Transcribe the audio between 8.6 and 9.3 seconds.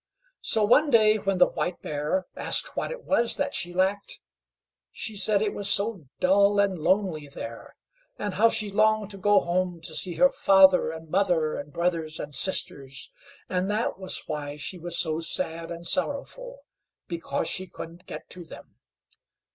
longed to